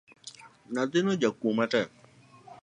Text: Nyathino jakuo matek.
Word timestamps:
Nyathino 0.73 1.11
jakuo 1.21 1.49
matek. 1.57 1.89